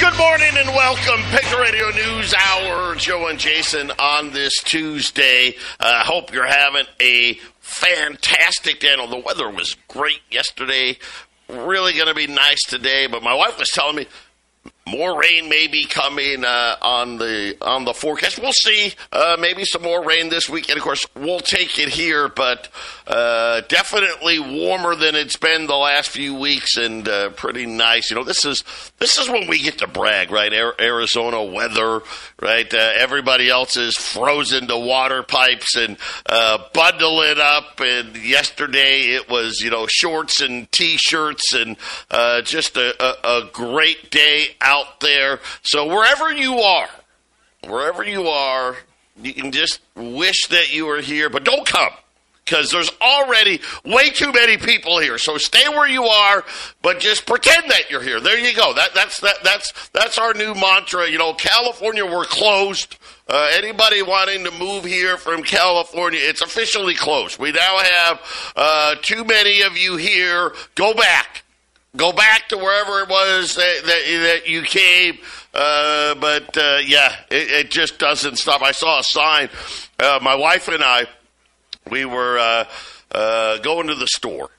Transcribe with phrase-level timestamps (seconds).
[0.00, 1.20] Good morning and welcome.
[1.24, 2.94] Patriot Radio News Hour.
[2.94, 5.54] Joe and Jason on this Tuesday.
[5.78, 8.96] I uh, hope you're having a fantastic day.
[8.96, 10.96] the weather was great yesterday.
[11.50, 13.08] Really going to be nice today.
[13.08, 14.06] But my wife was telling me
[14.90, 18.40] more rain may be coming uh, on the on the forecast.
[18.40, 18.92] We'll see.
[19.12, 20.78] Uh, maybe some more rain this weekend.
[20.78, 22.68] Of course, we'll take it here, but
[23.06, 28.10] uh, definitely warmer than it's been the last few weeks, and uh, pretty nice.
[28.10, 28.64] You know, this is
[28.98, 30.52] this is when we get to brag, right?
[30.52, 32.00] Arizona weather,
[32.40, 32.72] right?
[32.72, 37.80] Uh, everybody else is frozen to water pipes and uh, bundling up.
[37.80, 41.76] And yesterday it was you know shorts and t-shirts and
[42.44, 45.40] just a, a, a great day out out there.
[45.62, 46.88] So wherever you are,
[47.66, 48.76] wherever you are,
[49.22, 51.92] you can just wish that you were here, but don't come
[52.50, 55.18] because there's already way too many people here.
[55.18, 56.44] So stay where you are,
[56.82, 58.20] but just pretend that you're here.
[58.20, 58.74] There you go.
[58.74, 61.08] That, that's that, that's that's our new mantra.
[61.08, 62.96] You know, California, we're closed.
[63.28, 67.38] Uh, anybody wanting to move here from California, it's officially closed.
[67.38, 70.52] We now have uh, too many of you here.
[70.74, 71.44] Go back.
[71.96, 75.18] Go back to wherever it was that, that, that you came.
[75.52, 78.62] Uh, but uh, yeah, it, it, just doesn't stop.
[78.62, 79.48] I saw a sign.
[79.98, 81.06] Uh, my wife and I,
[81.90, 82.64] we were uh,
[83.10, 84.50] uh, going to the store,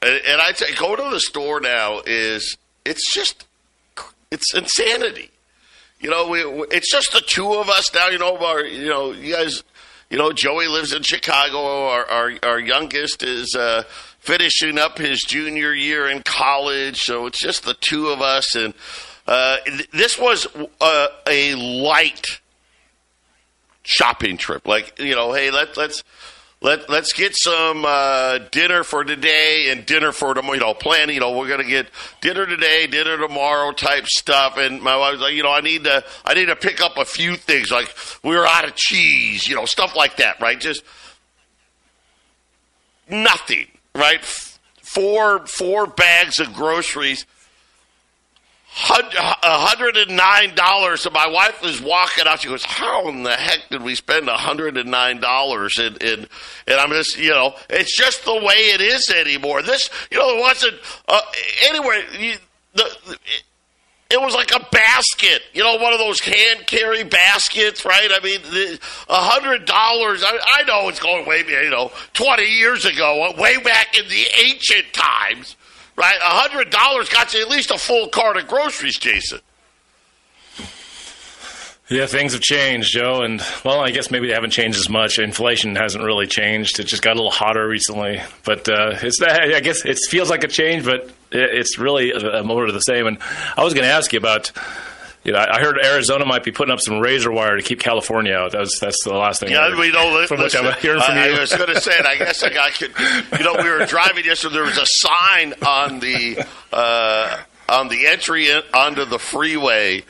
[0.00, 2.56] and, and I'd say go to the store now is
[2.86, 3.44] it's just
[4.30, 5.30] it's insanity.
[6.00, 6.40] You know, we,
[6.74, 8.08] it's just the two of us now.
[8.08, 9.62] You know, our, you know, you guys,
[10.08, 11.88] you know, Joey lives in Chicago.
[11.88, 13.84] Our our, our youngest is uh,
[14.22, 18.54] finishing up his junior year in college, so it's just the two of us.
[18.54, 18.72] And
[19.26, 19.58] uh,
[19.92, 20.46] this was
[20.80, 22.40] uh, a light
[23.82, 24.66] shopping trip.
[24.66, 26.04] Like you know, hey, let, let's
[26.60, 30.54] let let's get some uh, dinner for today and dinner for tomorrow.
[30.54, 31.08] You know, plan.
[31.10, 31.88] You know, we're gonna get
[32.20, 34.56] dinner today, dinner tomorrow, type stuff.
[34.56, 36.96] And my wife was like, you know, I need to I need to pick up
[36.96, 37.72] a few things.
[37.72, 40.40] Like we are out of cheese, you know, stuff like that.
[40.40, 40.60] Right?
[40.60, 40.84] Just
[43.10, 44.24] nothing right?
[44.24, 47.26] Four four bags of groceries.
[48.74, 51.02] hundred and nine dollars.
[51.02, 52.40] So my wife was walking out.
[52.40, 56.28] She goes, "How in the heck did we spend hundred and nine dollars?" And, and
[56.66, 59.62] and I'm just, you know, it's just the way it is anymore.
[59.62, 60.74] This, you know, it wasn't
[61.06, 61.20] uh,
[61.68, 62.02] anywhere.
[62.18, 62.34] You,
[62.74, 63.18] the, the
[64.12, 68.10] it was like a basket, you know, one of those hand carry baskets, right?
[68.12, 68.40] I mean,
[69.08, 70.22] a hundred dollars.
[70.22, 74.26] I, I know it's going way, you know, twenty years ago, way back in the
[74.44, 75.56] ancient times,
[75.96, 76.16] right?
[76.16, 79.40] A hundred dollars got you at least a full cart of groceries, Jason.
[81.88, 85.18] Yeah, things have changed, Joe, and well, I guess maybe they haven't changed as much.
[85.18, 88.20] Inflation hasn't really changed; it just got a little hotter recently.
[88.44, 92.12] But uh, it's I guess it feels like a change, but it's really
[92.42, 93.06] more of the same.
[93.06, 93.18] And
[93.56, 94.52] I was going to ask you about.
[95.24, 98.34] You know, I heard Arizona might be putting up some razor wire to keep California
[98.34, 98.50] out.
[98.50, 99.52] That's that's the last thing.
[99.52, 100.26] Yeah, we don't.
[100.26, 101.36] From listen, which I'm hearing from I, you.
[101.36, 102.04] I was going to say it.
[102.04, 102.80] I guess I got.
[102.80, 104.54] You know, we were driving yesterday.
[104.54, 110.02] There was a sign on the uh, on the entry in, onto the freeway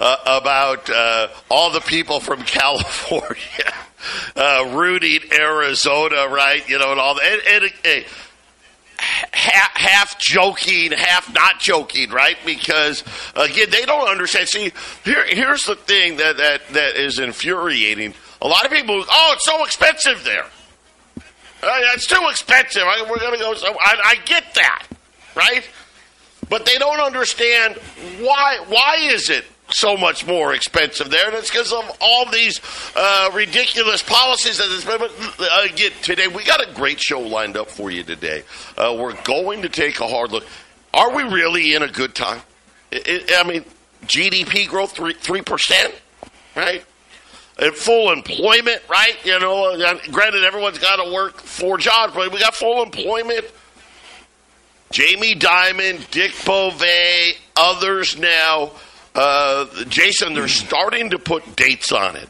[0.00, 3.72] uh, about uh, all the people from California
[4.34, 6.66] uh, rooting Arizona, right?
[6.68, 7.24] You know, and all that.
[7.24, 8.04] And, and, and,
[8.98, 12.36] half, half joking, half not joking, right?
[12.44, 14.48] Because again, they don't understand.
[14.48, 14.72] See,
[15.04, 18.14] here, here's the thing that, that, that is infuriating.
[18.42, 20.46] A lot of people, oh, it's so expensive there.
[21.62, 22.82] Uh, it's too expensive.
[22.84, 23.54] I, we're going to go.
[23.54, 24.86] So I, I get that,
[25.34, 25.68] right?
[26.48, 27.76] But they don't understand
[28.20, 28.64] why.
[28.68, 32.60] Why is it so much more expensive there, and it's because of all these
[32.94, 34.84] uh, ridiculous policies that.
[34.86, 38.42] But uh, again, today we got a great show lined up for you today.
[38.76, 40.44] Uh, we're going to take a hard look.
[40.94, 42.40] Are we really in a good time?
[42.92, 43.64] I mean,
[44.04, 45.94] GDP growth three percent,
[46.54, 46.84] right?
[47.58, 49.16] And full employment, right?
[49.24, 53.46] You know, granted, everyone's got to work four jobs, but we got full employment.
[54.92, 56.82] Jamie Dimon, Dick Bove,
[57.56, 58.70] others now
[59.16, 62.28] uh, Jason, they're starting to put dates on it.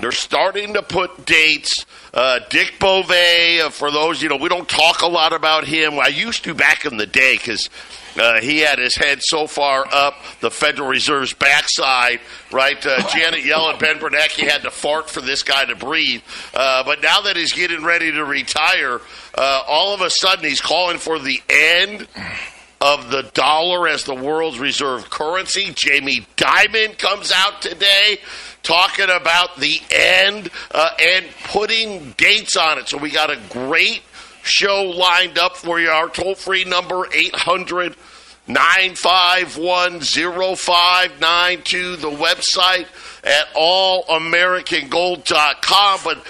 [0.00, 1.84] They're starting to put dates.
[2.12, 6.00] Uh, Dick Bove, uh, for those, you know, we don't talk a lot about him.
[6.00, 7.68] I used to back in the day because
[8.16, 12.20] Uh, he had his head so far up the Federal Reserve's backside,
[12.52, 12.78] right?
[12.86, 16.22] Uh, Janet Yellen, Ben Bernanke had to fart for this guy to breathe.
[16.54, 19.00] Uh, but now that he's getting ready to retire,
[19.36, 22.06] uh, all of a sudden he's calling for the end
[22.84, 25.72] of the dollar as the world's reserve currency.
[25.74, 28.18] Jamie Dimon comes out today
[28.62, 32.90] talking about the end uh, and putting dates on it.
[32.90, 34.02] So we got a great
[34.42, 35.88] show lined up for you.
[35.88, 37.96] Our toll free number, 800
[38.46, 41.96] 951 0592.
[41.96, 42.86] The website
[43.24, 46.00] at allamericangold.com.
[46.04, 46.22] But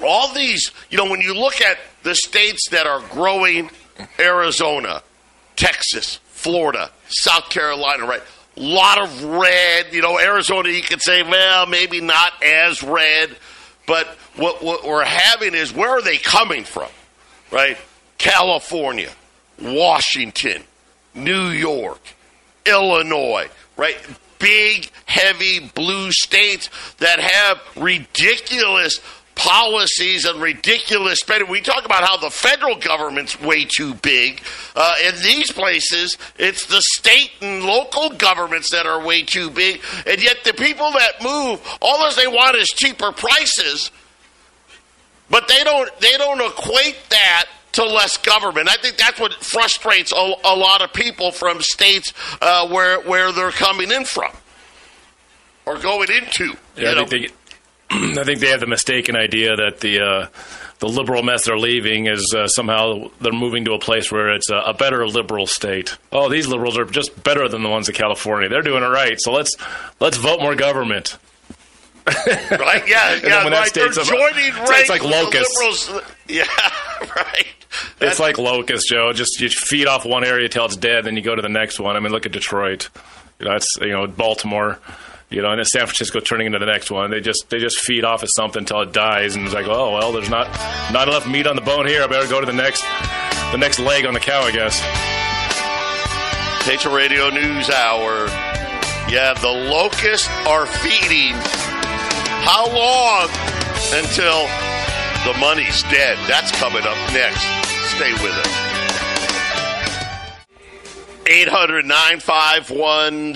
[0.00, 3.68] all these, you know, when you look at the states that are growing,
[4.20, 5.02] Arizona,
[5.56, 8.22] Texas, Florida, South Carolina, right?
[8.56, 9.92] A lot of red.
[9.92, 13.36] You know, Arizona, you could say, well, maybe not as red.
[13.86, 14.06] But
[14.36, 16.88] what, what we're having is where are they coming from?
[17.50, 17.78] Right?
[18.18, 19.10] California,
[19.60, 20.64] Washington,
[21.14, 22.00] New York,
[22.64, 23.96] Illinois, right?
[24.38, 26.68] Big, heavy blue states
[26.98, 29.00] that have ridiculous
[29.36, 31.48] policies and ridiculous spending.
[31.48, 34.42] We talk about how the federal government's way too big.
[34.74, 39.80] Uh, in these places, it's the state and local governments that are way too big.
[40.06, 43.92] And yet, the people that move, all they want is cheaper prices.
[45.28, 45.90] But they don't.
[46.00, 48.68] They don't equate that to less government.
[48.68, 53.32] I think that's what frustrates a, a lot of people from states uh, where where
[53.32, 54.32] they're coming in from
[55.66, 56.54] or going into.
[56.76, 57.28] Yeah, I think, they,
[57.90, 60.26] I think they have the mistaken idea that the uh,
[60.78, 64.50] the liberal mess they're leaving is uh, somehow they're moving to a place where it's
[64.50, 65.96] a, a, better liberal state.
[66.12, 68.48] Oh, these liberals are just better than the ones in California.
[68.48, 69.20] They're doing it right.
[69.20, 69.56] So let's
[70.00, 71.16] let's vote more government.
[72.06, 72.86] right?
[72.86, 73.48] Yeah, yeah.
[73.48, 73.72] Right.
[73.72, 75.92] They're joining ranks it's like locusts.
[76.28, 76.44] Yeah,
[77.00, 77.46] right.
[77.98, 79.12] That's, it's like locusts, Joe.
[79.12, 81.78] Just you feed off one area till it's dead, then you go to the next
[81.78, 81.96] one.
[81.96, 82.88] I mean, look at Detroit.
[83.38, 84.80] You know, that's you know Baltimore.
[85.28, 87.10] You know, and then San Francisco turning into the next one.
[87.10, 89.92] They just they just feed off of something until it dies, and it's like, oh
[89.94, 90.46] well, there's not
[90.92, 92.02] not enough meat on the bone here.
[92.02, 92.82] I better go to the next
[93.50, 94.80] the next leg on the cow, I guess.
[96.64, 98.26] Patriot Radio News Hour.
[99.08, 101.34] Yeah, the locusts are feeding
[102.42, 103.28] how long
[103.94, 104.46] until
[105.26, 106.18] the money's dead?
[106.28, 107.42] That's coming up next.
[107.94, 108.65] Stay with us.
[111.28, 113.34] 800 951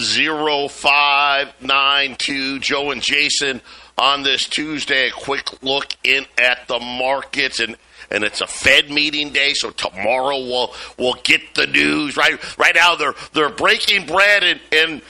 [0.69, 2.59] 0592.
[2.61, 3.61] Joe and Jason
[3.99, 5.09] on this Tuesday.
[5.09, 7.77] A quick look in at the markets and
[8.13, 12.17] and it's a Fed meeting day, so tomorrow we'll we'll get the news.
[12.17, 15.03] Right right now they're they're breaking bread and, and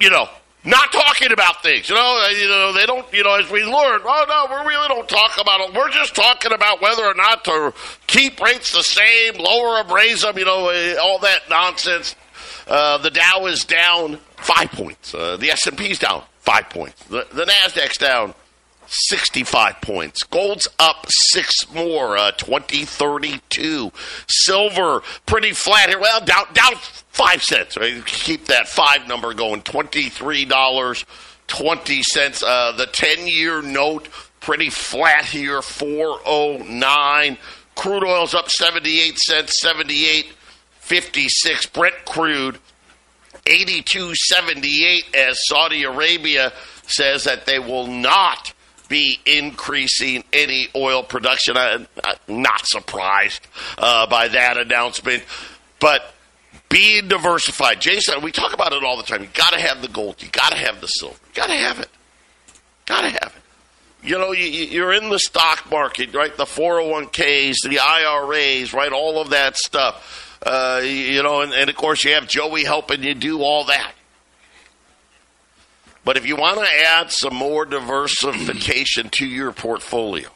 [0.00, 0.28] you know
[0.64, 1.88] not talking about things.
[1.88, 3.06] You know, you know, they don't.
[3.12, 5.74] You know, as we learned, oh no, we really don't talk about it.
[5.74, 7.74] We're just talking about whether or not to
[8.06, 10.38] keep rates the same, lower them, raise them.
[10.38, 12.16] You know, uh, all that nonsense.
[12.66, 15.14] Uh, the Dow is down five points.
[15.14, 17.02] Uh, the S and P is down five points.
[17.04, 18.34] The, the Nasdaq's down
[18.86, 20.22] 65 points.
[20.24, 23.92] Gold's up six more, uh, 2032.
[24.26, 26.00] Silver, pretty flat here.
[26.00, 27.76] Well, down, down five cents.
[27.76, 28.04] Right?
[28.04, 29.62] Keep that five number going.
[29.62, 32.42] $23.20.
[32.46, 34.08] Uh, the 10 year note,
[34.40, 37.38] pretty flat here, 409.
[37.74, 39.60] Crude oil's up 78 cents,
[40.86, 41.72] 78.56.
[41.72, 42.58] Brent crude,
[43.46, 46.52] 82.78 as Saudi Arabia
[46.86, 48.52] says that they will not
[48.88, 51.56] be increasing any oil production.
[51.56, 51.86] I'm
[52.28, 53.46] not surprised
[53.78, 55.24] uh, by that announcement,
[55.80, 56.14] but
[56.68, 57.80] being diversified.
[57.80, 59.22] Jason, we talk about it all the time.
[59.22, 60.22] You got to have the gold.
[60.22, 61.16] You got to have the silver.
[61.28, 61.88] You got to have it.
[62.86, 63.42] Got to have it.
[64.06, 66.36] You know, you, are in the stock market, right?
[66.36, 68.92] The 401ks, the IRAs, right?
[68.92, 70.23] All of that stuff.
[70.44, 73.92] Uh, you know, and, and of course, you have Joey helping you do all that.
[76.04, 80.28] But if you want to add some more diversification to your portfolio,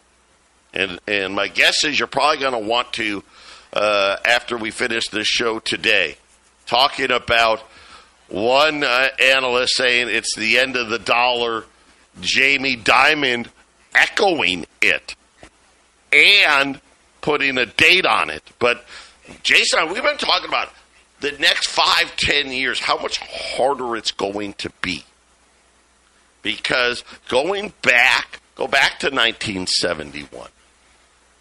[0.73, 3.23] and and my guess is you're probably going to want to
[3.75, 6.17] uh, after we finish this show today,
[6.65, 7.61] talking about
[8.29, 11.65] one uh, analyst saying it's the end of the dollar,
[12.23, 13.49] Jamie Dimon
[13.95, 15.17] echoing it,
[16.13, 16.81] and
[17.21, 18.43] putting a date on it.
[18.59, 18.85] But
[19.43, 20.73] Jason, we've been talking about
[21.21, 25.05] the next five, ten years, how much harder it's going to be
[26.43, 30.49] because going back, go back to 1971,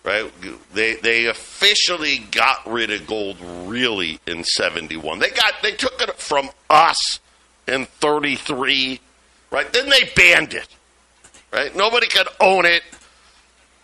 [0.04, 0.32] right?
[0.74, 5.20] They they officially got rid of gold really in 71.
[5.20, 7.20] They got they took it from us
[7.68, 9.00] in 33,
[9.52, 9.72] right?
[9.72, 10.68] Then they banned it,
[11.52, 11.76] right?
[11.76, 12.84] Nobody could own it.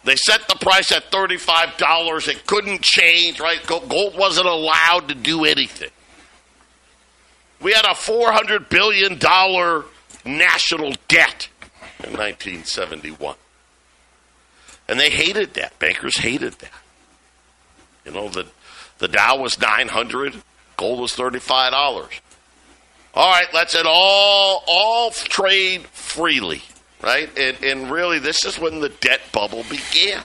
[0.03, 2.27] They set the price at $35.
[2.27, 3.65] It couldn't change, right?
[3.65, 5.91] Gold wasn't allowed to do anything.
[7.62, 9.17] We had a $400 billion
[10.25, 11.48] national debt
[12.03, 13.36] in 1971.
[14.89, 15.79] And they hated that.
[15.79, 16.72] Bankers hated that.
[18.05, 18.48] You know, the,
[18.98, 20.36] the Dow was 900,
[20.75, 22.10] gold was $35.
[23.15, 26.63] All right, let's it all all trade freely,
[27.03, 27.29] right?
[27.38, 30.24] And, and really, this is when the debt bubble began.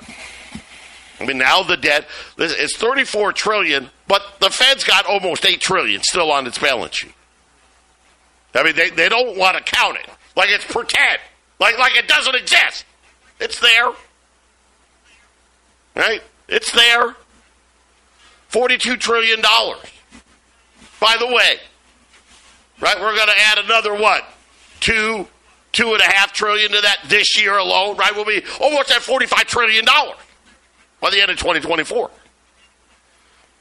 [1.20, 2.06] I mean, now the debt
[2.38, 7.14] it's 34 trillion, but the Fed's got almost 8 trillion still on its balance sheet.
[8.54, 11.18] I mean, they, they don't want to count it like it's pretend,
[11.58, 12.84] like like it doesn't exist.
[13.40, 13.92] It's there,
[15.96, 16.22] right?
[16.48, 17.16] It's there.
[18.48, 19.84] 42 trillion dollars.
[21.00, 21.58] By the way,
[22.80, 22.98] right?
[22.98, 24.24] We're going to add another what?
[24.80, 25.28] Two,
[25.78, 28.12] two and a half trillion to that this year alone, right?
[28.12, 30.16] We'll be almost at 45 trillion dollars
[31.00, 32.10] by the end of 2024.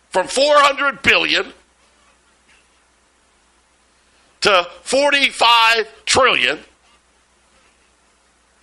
[0.10, 1.54] From 400 billion
[4.42, 6.60] to 45 trillion.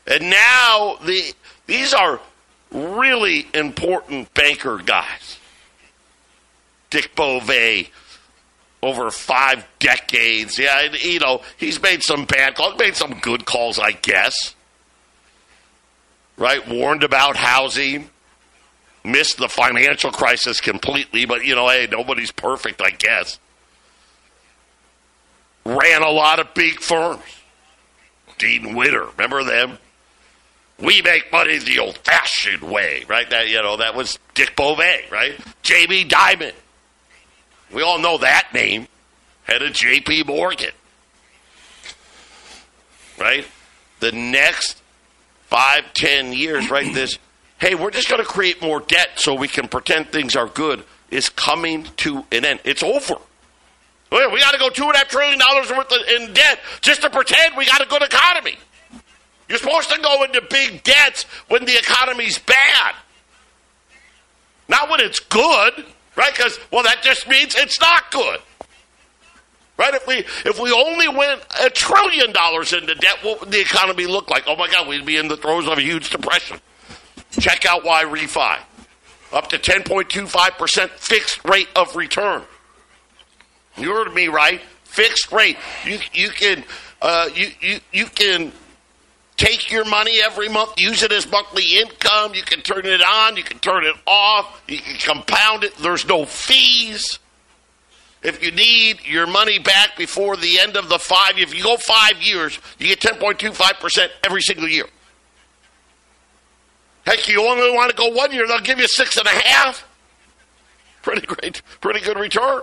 [0.08, 1.32] And now the
[1.66, 2.20] these are
[2.72, 5.38] really important banker guys.
[6.90, 7.48] Dick Bove
[8.84, 10.58] over five decades.
[10.58, 14.54] Yeah, you know, he's made some bad calls, made some good calls, I guess.
[16.36, 16.66] Right?
[16.68, 18.10] Warned about housing,
[19.04, 23.38] missed the financial crisis completely, but, you know, hey, nobody's perfect, I guess.
[25.64, 27.22] Ran a lot of big firms.
[28.38, 29.78] Dean Witter, remember them?
[30.78, 33.30] We make money the old fashioned way, right?
[33.30, 35.38] That, you know, that was Dick Bove, right?
[35.62, 36.52] Jamie Dimon.
[37.74, 38.86] We all know that name.
[39.42, 40.24] Head of J.P.
[40.24, 40.70] Morgan.
[43.18, 43.46] Right?
[44.00, 44.80] The next
[45.46, 46.94] five, ten years, right?
[46.94, 47.18] This,
[47.58, 50.84] hey, we're just going to create more debt so we can pretend things are good
[51.10, 52.60] is coming to an end.
[52.64, 53.16] It's over.
[54.10, 57.10] We got to go two and a half trillion dollars worth in debt just to
[57.10, 58.56] pretend we got a good economy.
[59.48, 62.94] You're supposed to go into big debts when the economy's bad,
[64.68, 65.84] not when it's good.
[66.16, 66.32] Right?
[66.34, 68.40] Because, well, that just means it's not good.
[69.76, 69.94] Right?
[69.94, 74.06] If we if we only went a trillion dollars into debt, what would the economy
[74.06, 74.44] look like?
[74.46, 76.60] Oh my God, we'd be in the throes of a huge depression.
[77.32, 78.58] Check out Y Refi.
[79.32, 82.42] Up to 10.25% fixed rate of return.
[83.76, 84.60] You heard me right.
[84.84, 85.56] Fixed rate.
[85.84, 86.62] You you can
[87.02, 88.52] uh, you, you you can
[89.36, 92.34] take your money every month, use it as monthly income.
[92.34, 95.76] You can turn it on, you can turn it off, you can compound it.
[95.76, 97.18] There's no fees.
[98.22, 101.76] If you need your money back before the end of the five, if you go
[101.76, 104.86] five years, you get 10.25% every single year.
[107.04, 109.86] Heck, you only want to go one year, they'll give you six and a half.
[111.02, 112.62] Pretty great, pretty good return.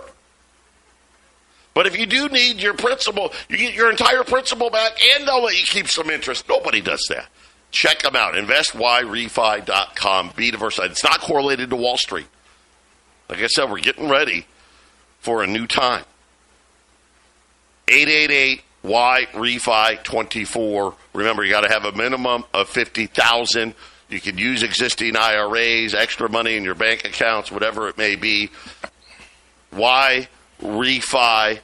[1.74, 5.42] But if you do need your principal, you get your entire principal back and they'll
[5.42, 6.48] let you keep some interest.
[6.48, 7.28] Nobody does that.
[7.70, 8.34] Check them out.
[8.34, 10.32] InvestYRefi.com.
[10.36, 10.90] Be diversified.
[10.90, 12.26] It's not correlated to Wall Street.
[13.30, 14.46] Like I said, we're getting ready
[15.20, 16.04] for a new time.
[17.88, 20.94] 888 Y Refi 24.
[21.14, 23.74] Remember, you got to have a minimum of 50000
[24.10, 28.50] You can use existing IRAs, extra money in your bank accounts, whatever it may be.
[29.72, 30.28] Y
[30.62, 31.60] refi.com,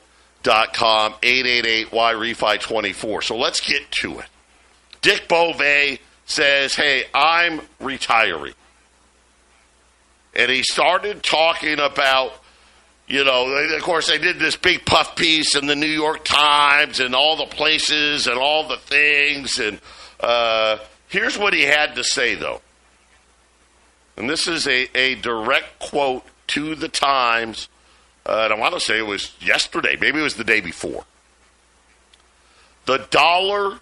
[1.12, 3.24] 888-Y-REFI-24.
[3.24, 4.26] So let's get to it.
[5.00, 5.62] Dick Bove
[6.26, 8.54] says, hey, I'm retiring.
[10.34, 12.32] And he started talking about,
[13.06, 17.00] you know, of course, they did this big puff piece in the New York Times
[17.00, 19.58] and all the places and all the things.
[19.58, 19.80] And
[20.20, 20.78] uh,
[21.08, 22.60] here's what he had to say, though.
[24.16, 27.68] And this is a, a direct quote to the Times
[28.28, 31.04] uh, and I want to say it was yesterday, maybe it was the day before.
[32.84, 33.78] The dollar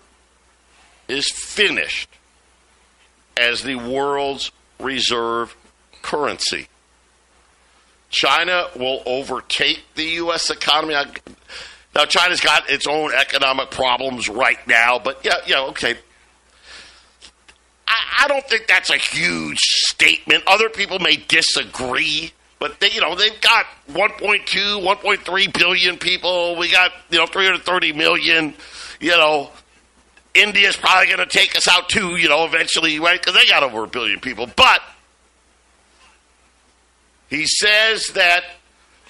[1.09, 2.09] is finished
[3.37, 5.57] as the world's reserve
[6.03, 6.69] currency.
[8.11, 10.51] China will overtake the U.S.
[10.51, 10.95] economy.
[11.95, 15.97] Now, China's got its own economic problems right now, but yeah, yeah, okay.
[17.89, 20.45] I, I don't think that's a huge statement.
[20.47, 22.33] Other people may disagree.
[22.59, 26.57] But they, you know, they've got 1.2, 1.3 billion people.
[26.57, 28.55] We got you know 330 million.
[29.01, 29.51] You know,
[30.35, 32.17] India's probably going to take us out too.
[32.17, 33.21] You know, eventually, right?
[33.21, 34.49] Because they got over a billion people.
[34.57, 34.81] But
[37.29, 38.45] he says that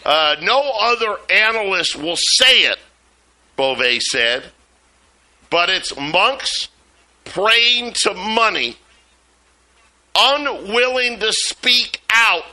[0.05, 2.79] uh, no other analyst will say it.
[3.57, 4.45] Bove said,
[5.49, 6.69] but it's monks
[7.25, 8.76] praying to money,
[10.17, 12.45] unwilling to speak out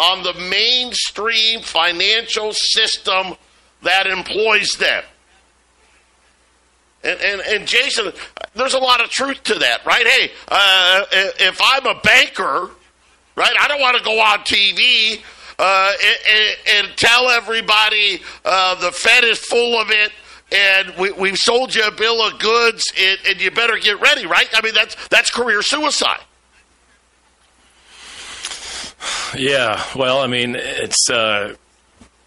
[0.00, 3.34] on the mainstream financial system
[3.82, 5.04] that employs them.
[7.04, 8.12] And, and, and Jason,
[8.54, 10.06] there's a lot of truth to that, right?
[10.06, 12.70] Hey, uh, if I'm a banker,
[13.36, 15.22] right, I don't want to go on TV
[15.58, 15.92] uh,
[16.30, 20.12] and, and, tell everybody uh, the Fed is full of it
[20.52, 24.26] and we, we've sold you a bill of goods and, and you better get ready,
[24.26, 24.48] right?
[24.54, 26.20] I mean, that's, that's career suicide.
[29.36, 31.54] Yeah, well, I mean, it's uh,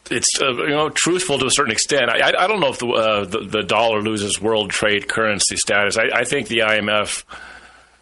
[0.09, 2.09] it's uh, you know truthful to a certain extent.
[2.09, 5.97] I, I, don't know if the, uh, the, the dollar loses world trade currency status.
[5.97, 7.23] I, I think the IMF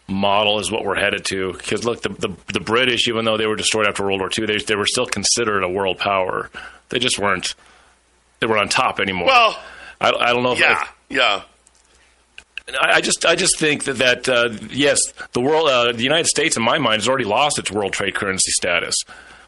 [0.08, 1.52] model is what we're headed to.
[1.52, 4.46] Because look, the, the, the British, even though they were destroyed after World War II,
[4.46, 6.50] they they were still considered a world power.
[6.88, 7.54] They just weren't.
[8.40, 9.28] They were on top anymore.
[9.28, 9.62] Well,
[10.00, 10.52] I, I don't know.
[10.52, 11.42] If, yeah, yeah.
[12.80, 14.98] I just, I just think that, that uh, yes,
[15.32, 18.14] the world, uh, the United States, in my mind, has already lost its world trade
[18.14, 18.96] currency status.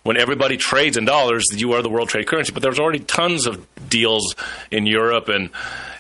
[0.03, 2.53] When everybody trades in dollars, you are the world trade currency.
[2.53, 4.35] But there's already tons of deals
[4.71, 5.51] in Europe and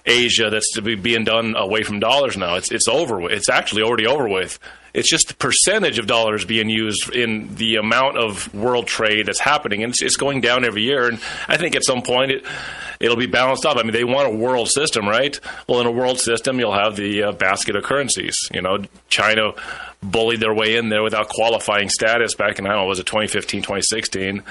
[0.04, 2.56] Asia that's to be being done away from dollars now.
[2.56, 3.18] It's it's over.
[3.18, 3.32] With.
[3.32, 4.58] It's actually already over with.
[4.94, 9.40] It's just the percentage of dollars being used in the amount of world trade that's
[9.40, 11.08] happening, and it's, it's going down every year.
[11.08, 12.46] And I think at some point it
[13.00, 13.76] it'll be balanced up.
[13.76, 15.38] I mean, they want a world system, right?
[15.68, 18.36] Well, in a world system, you'll have the uh, basket of currencies.
[18.52, 19.52] You know, China
[20.00, 23.06] bullied their way in there without qualifying status back in I don't know was it
[23.06, 24.42] 2015, 2016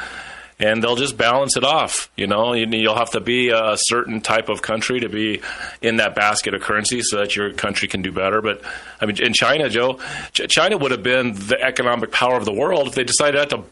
[0.60, 2.10] and they'll just balance it off.
[2.15, 5.41] You know, you'll have to be a certain type of country to be
[5.81, 8.41] in that basket of currency so that your country can do better.
[8.41, 8.62] But
[9.01, 10.00] I mean, in China, Joe,
[10.33, 13.63] China would have been the economic power of the world if they decided not to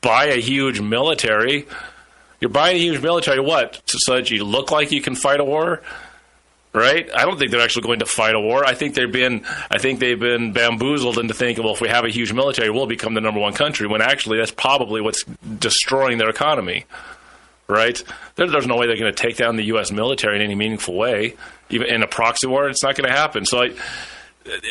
[0.00, 1.66] buy a huge military.
[2.40, 3.80] You're buying a huge military, what?
[3.86, 5.82] So that you look like you can fight a war?
[6.74, 7.08] Right?
[7.14, 8.64] I don't think they're actually going to fight a war.
[8.64, 12.04] I think they've been I think they've been bamboozled into thinking, well, if we have
[12.04, 13.86] a huge military, we'll become the number one country.
[13.86, 15.24] When actually, that's probably what's
[15.58, 16.84] destroying their economy.
[17.66, 18.02] Right?
[18.34, 19.90] There, there's no way they're going to take down the U.S.
[19.90, 21.34] military in any meaningful way.
[21.70, 23.46] Even in a proxy war, it's not going to happen.
[23.46, 23.70] So, I,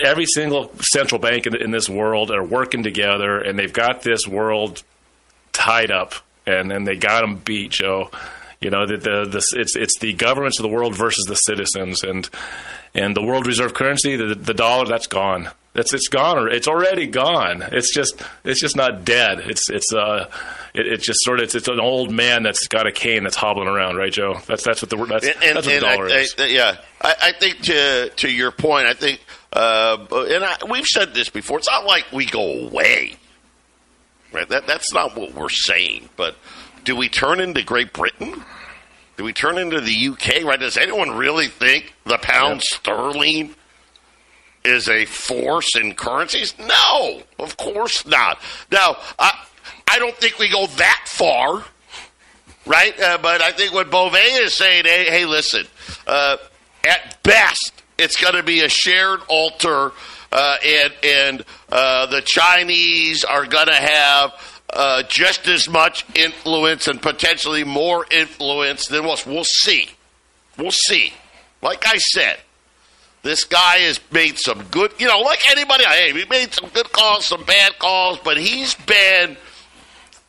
[0.03, 4.27] every single central bank in, in this world are working together, and they've got this
[4.27, 4.83] world
[5.53, 6.13] tied up,
[6.45, 8.11] and then they got them beat, Joe.
[8.63, 12.03] You know, the, the, the, it's it's the governments of the world versus the citizens,
[12.03, 12.29] and
[12.93, 15.49] and the world reserve currency, the, the dollar, that's gone.
[15.75, 16.37] It's it's gone.
[16.37, 17.63] or It's already gone.
[17.71, 19.39] It's just it's just not dead.
[19.39, 20.29] It's it's uh
[20.73, 23.35] it, it's just sort of it's, it's an old man that's got a cane that's
[23.35, 24.39] hobbling around, right, Joe?
[24.45, 26.35] That's that's what the that's, and, that's what the dollar I, is.
[26.37, 29.19] I, yeah, I, I think to to your point, I think,
[29.51, 31.57] uh, and I, we've said this before.
[31.57, 33.15] It's not like we go away,
[34.31, 34.47] right?
[34.47, 36.09] That that's not what we're saying.
[36.15, 36.35] But
[36.83, 38.43] do we turn into Great Britain?
[39.17, 40.43] Do we turn into the UK?
[40.43, 40.59] Right?
[40.59, 42.63] Does anyone really think the pound yep.
[42.63, 43.55] sterling
[44.65, 46.53] is a force in currencies?
[46.57, 48.39] No, of course not.
[48.71, 49.45] Now, I,
[49.89, 51.63] I don't think we go that far,
[52.65, 52.99] right?
[52.99, 55.67] Uh, but I think what Bove is saying, hey, hey listen,
[56.07, 56.37] uh,
[56.83, 59.91] at best, it's going to be a shared altar,
[60.31, 64.31] uh, and and uh, the Chinese are going to have
[64.73, 69.25] uh, just as much influence and potentially more influence than us.
[69.25, 69.89] We'll see.
[70.57, 71.13] We'll see.
[71.61, 72.39] Like I said,
[73.21, 75.85] this guy has made some good, you know, like anybody.
[75.85, 79.37] Hey, he made some good calls, some bad calls, but he's been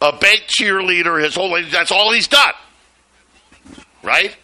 [0.00, 1.70] a bank cheerleader his whole life.
[1.72, 2.54] That's all he's done,
[4.02, 4.37] right?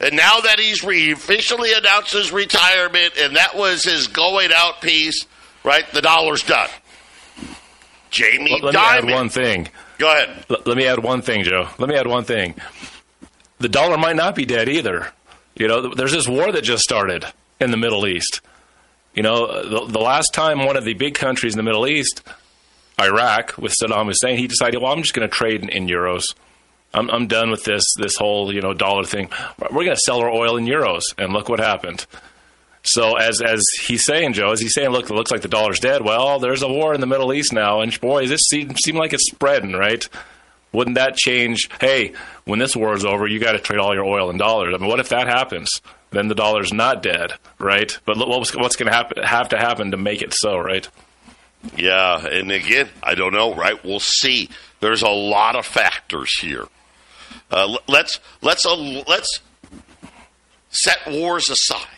[0.00, 4.80] And now that he's re- officially announced his retirement, and that was his going out
[4.80, 5.26] piece,
[5.64, 5.86] right?
[5.92, 6.68] The dollar's done.
[8.16, 9.06] Jamie let, let Dimon.
[9.06, 9.68] me add one thing.
[9.98, 10.44] Go ahead.
[10.48, 11.68] Let, let me add one thing, Joe.
[11.78, 12.54] Let me add one thing.
[13.58, 15.12] The dollar might not be dead either.
[15.54, 17.24] You know, there's this war that just started
[17.60, 18.40] in the Middle East.
[19.14, 19.46] You know,
[19.86, 22.22] the, the last time one of the big countries in the Middle East,
[23.00, 26.24] Iraq, with Saddam Hussein, he decided, well, I'm just going to trade in, in euros.
[26.92, 29.28] I'm, I'm done with this this whole you know dollar thing.
[29.58, 32.06] We're going to sell our oil in euros, and look what happened.
[32.86, 35.80] So as as he's saying, Joe, as he's saying, look, it looks like the dollar's
[35.80, 36.02] dead.
[36.02, 39.12] Well, there's a war in the Middle East now, and boy, this seems seem like
[39.12, 40.08] it's spreading, right?
[40.72, 41.68] Wouldn't that change?
[41.80, 42.12] Hey,
[42.44, 44.74] when this war is over, you got to trade all your oil in dollars.
[44.74, 45.80] I mean, what if that happens?
[46.10, 47.98] Then the dollar's not dead, right?
[48.04, 49.22] But what's, what's going to happen?
[49.22, 50.86] Have to happen to make it so, right?
[51.76, 53.82] Yeah, and again, I don't know, right?
[53.84, 54.50] We'll see.
[54.80, 56.66] There's a lot of factors here.
[57.50, 59.40] Uh, let's let's uh, let's
[60.70, 61.95] set wars aside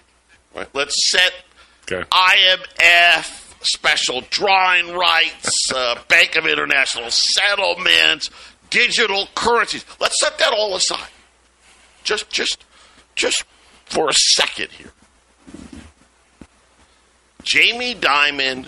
[0.59, 0.69] Right?
[0.75, 1.33] Let's set
[1.85, 2.09] okay.
[2.11, 8.31] IMF special drawing rights, uh, Bank of International Settlements,
[8.71, 9.85] digital currencies.
[10.01, 11.09] Let's set that all aside.
[12.03, 12.65] Just, just,
[13.15, 13.45] just
[13.85, 14.93] for a second here.
[17.45, 18.67] Jamie Dimon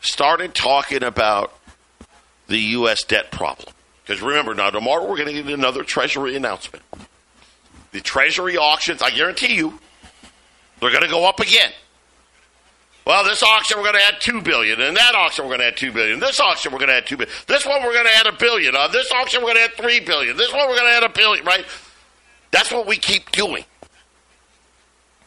[0.00, 1.52] started talking about
[2.46, 3.04] the U.S.
[3.04, 3.74] debt problem.
[4.04, 6.84] Because remember, now tomorrow we're going to get another Treasury announcement.
[7.92, 9.80] the Treasury auctions, I guarantee you,
[10.86, 11.72] they're going to go up again.
[13.06, 15.66] Well, this auction we're going to add two billion, and that auction we're going to
[15.66, 16.18] add two billion.
[16.18, 17.34] This auction we're going to add two billion.
[17.46, 18.74] This one we're going to add a billion.
[18.74, 20.36] On this auction we're going to add three billion.
[20.36, 21.44] This one we're going to add a billion.
[21.44, 21.64] Right?
[22.50, 23.64] That's what we keep doing.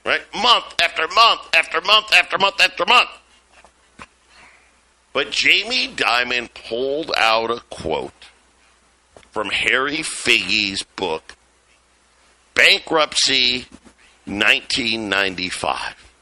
[0.05, 0.21] Right?
[0.33, 3.09] Month after month after month after month after month.
[5.13, 8.11] But Jamie Dimon pulled out a quote
[9.31, 11.35] from Harry Figgie's book,
[12.55, 13.65] Bankruptcy
[14.29, 16.13] 1995.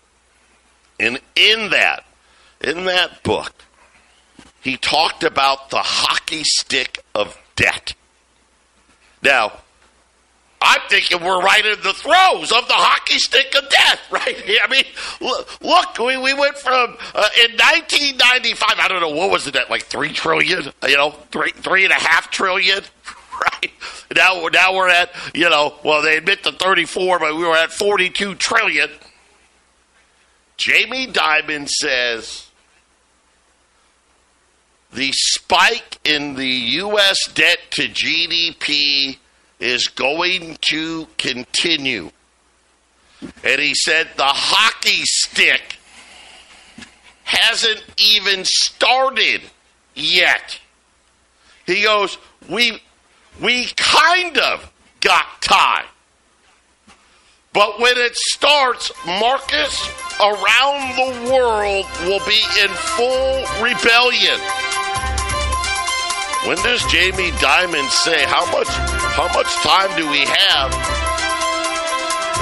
[1.00, 2.06] And in that,
[2.62, 3.54] in that book,
[4.62, 7.94] he talked about the hockey stick of debt.
[9.22, 9.54] Now,
[10.60, 14.36] I'm thinking we're right in the throes of the hockey stick of death, right?
[14.64, 14.84] I mean,
[15.22, 18.76] look, look we, we went from uh, in 1995.
[18.80, 21.94] I don't know what was it at like three trillion, you know, three three and
[21.94, 22.82] a half trillion,
[23.42, 23.72] right?
[24.16, 27.72] Now now we're at you know, well they admit to 34, but we were at
[27.72, 28.90] 42 trillion.
[30.58, 32.48] Jamie Dimon says
[34.92, 37.18] the spike in the U.S.
[37.34, 39.18] debt to GDP
[39.60, 42.12] is going to continue.
[43.44, 45.78] And he said the hockey stick
[47.24, 49.42] hasn't even started
[49.94, 50.60] yet.
[51.66, 52.18] He goes,
[52.50, 52.82] we
[53.42, 54.72] we kind of
[55.02, 55.86] got time.
[57.54, 64.40] But when it starts, markets around the world will be in full rebellion.
[66.46, 68.68] When does Jamie Dimon say how much
[69.18, 70.74] how much time do we have?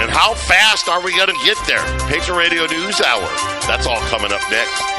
[0.01, 1.81] And how fast are we going to get there?
[2.09, 3.27] Patriot Radio News Hour.
[3.65, 4.94] That's all coming up next.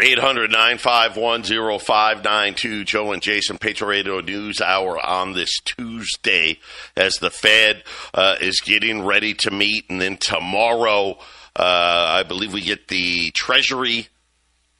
[0.00, 1.42] 800 951
[1.80, 2.84] 0592.
[2.84, 6.60] Joe and Jason, Patriot Radio News Hour on this Tuesday
[6.96, 7.82] as the Fed
[8.14, 9.86] uh, is getting ready to meet.
[9.90, 11.18] And then tomorrow,
[11.56, 14.08] uh, I believe we get the Treasury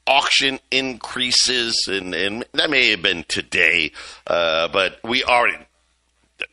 [0.07, 3.91] auction increases, and, and that may have been today,
[4.25, 5.47] uh, but we are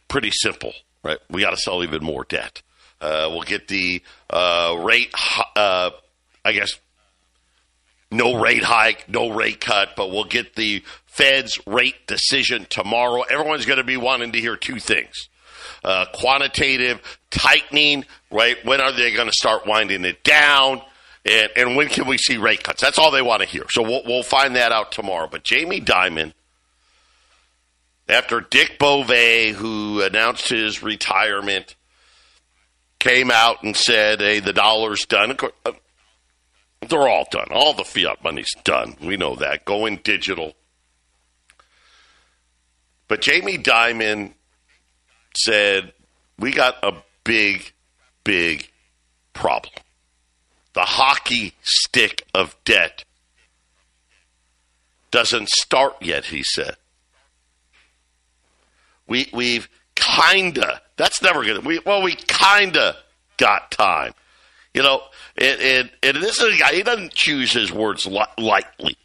[0.09, 1.19] pretty simple, right?
[1.31, 2.63] We got to sell even more debt.
[3.01, 5.13] Uh, we'll get the uh, rate,
[5.55, 5.91] uh,
[6.45, 6.79] I guess,
[8.11, 13.23] no rate hike, no rate cut, but we'll get the Fed's rate decision tomorrow.
[13.23, 15.29] Everyone's going to be wanting to hear two things.
[15.85, 18.57] Uh, quantitative tightening, right?
[18.65, 20.83] When are they going to start winding it down?
[21.25, 22.81] And, and when can we see rate cuts?
[22.81, 23.65] That's all they want to hear.
[23.71, 25.29] So we'll, we'll find that out tomorrow.
[25.31, 26.33] But Jamie Dimon,
[28.09, 29.09] after Dick Bove,
[29.57, 31.75] who announced his retirement,
[32.99, 35.37] came out and said, hey, the dollar's done.
[36.89, 37.49] They're all done.
[37.51, 38.97] All the fiat money's done.
[39.01, 39.65] We know that.
[39.65, 40.55] Going digital.
[43.09, 44.35] But Jamie Dimon
[45.37, 45.93] said,
[46.39, 47.73] We got a big,
[48.25, 48.71] big
[49.33, 49.75] problem.
[50.75, 53.05] The hockey stick of debt
[55.11, 56.77] doesn't start yet, he said.
[59.07, 62.97] We, we've kinda, that's never gonna, we, well, we kinda
[63.39, 64.13] got time.
[64.75, 65.03] You know,
[65.39, 68.97] and, and, and this is a guy, he doesn't choose his words li- lightly.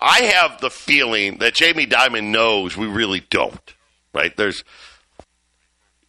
[0.00, 3.74] I have the feeling that Jamie Dimon knows we really don't.
[4.12, 4.36] Right?
[4.36, 4.64] There's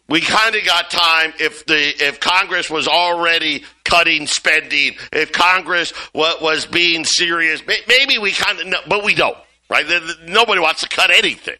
[0.08, 5.92] we kind of got time if the if Congress was already cutting spending, if Congress
[6.14, 9.38] was being serious, maybe we kind of, know, but we don't.
[9.70, 9.86] Right?
[10.26, 11.56] Nobody wants to cut anything.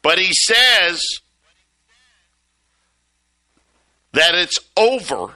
[0.00, 1.02] But he says
[4.12, 5.34] that it's over.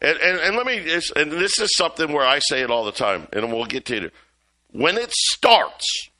[0.00, 0.78] And, and, and let me,
[1.16, 4.06] and this is something where I say it all the time, and we'll get to
[4.06, 4.14] it.
[4.72, 6.10] When it starts,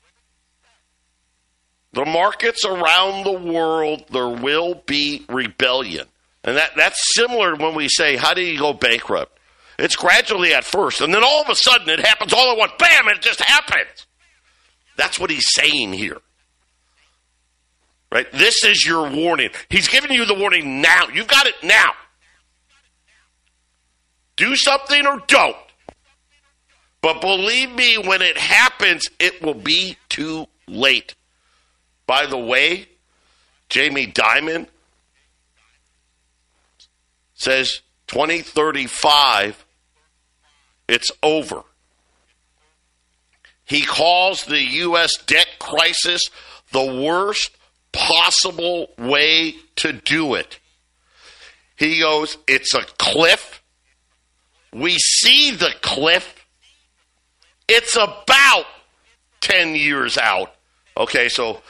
[1.91, 6.07] the markets around the world, there will be rebellion.
[6.43, 9.37] And that, that's similar when we say, how do you go bankrupt?
[9.77, 12.73] It's gradually at first, and then all of a sudden it happens all at once.
[12.79, 14.05] Bam, it just happens.
[14.95, 16.19] That's what he's saying here.
[18.13, 18.31] Right?
[18.31, 19.49] This is your warning.
[19.69, 21.07] He's giving you the warning now.
[21.11, 21.93] You've got it now.
[24.35, 25.57] Do something or don't.
[27.01, 31.15] But believe me, when it happens, it will be too late.
[32.05, 32.87] By the way,
[33.67, 34.67] Jamie Dimon
[37.33, 39.65] says 2035,
[40.87, 41.63] it's over.
[43.65, 45.17] He calls the U.S.
[45.17, 46.21] debt crisis
[46.71, 47.57] the worst
[47.93, 50.59] possible way to do it.
[51.77, 53.61] He goes, It's a cliff.
[54.73, 56.45] We see the cliff.
[57.67, 58.65] It's about
[59.41, 60.53] 10 years out.
[60.97, 61.61] Okay, so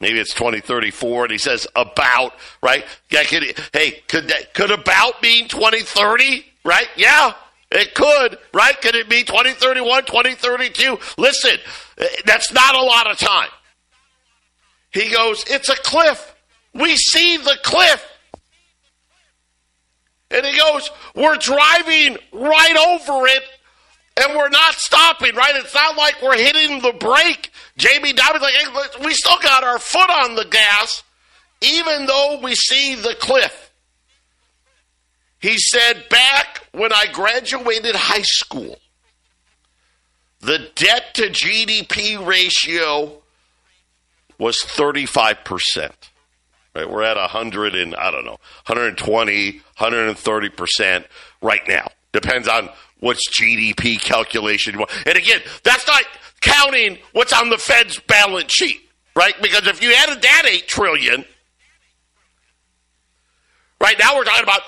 [0.00, 2.84] maybe it's 2034 and he says about, right?
[3.10, 6.88] Yeah, could, hey, could that, could about mean 2030, right?
[6.96, 7.34] Yeah,
[7.70, 8.80] it could, right?
[8.80, 10.98] Could it be 2031, 2032?
[11.18, 11.58] Listen,
[11.98, 13.48] eh, that's not a lot of time.
[14.94, 16.34] He goes, it's a cliff.
[16.72, 18.06] We see the cliff.
[20.30, 23.42] And he goes, we're driving right over it
[24.16, 25.56] and we're not stopping, right?
[25.56, 27.50] It's not like we're hitting the brake.
[27.76, 31.02] Jamie Dimon's like, hey, we still got our foot on the gas,
[31.60, 33.72] even though we see the cliff.
[35.40, 38.78] He said, back when I graduated high school,
[40.40, 43.23] the debt to GDP ratio
[44.38, 45.90] was 35%.
[46.74, 46.90] Right?
[46.90, 51.04] We're at 100 and, I don't know, 120, 130%
[51.40, 51.88] right now.
[52.12, 52.68] Depends on
[53.00, 54.80] what's GDP calculation.
[55.06, 56.02] And again, that's not
[56.40, 58.80] counting what's on the Fed's balance sheet,
[59.14, 59.34] right?
[59.40, 61.24] Because if you added that 8 trillion,
[63.80, 64.62] right now we're talking about